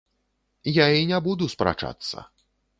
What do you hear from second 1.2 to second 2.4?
буду спрачацца.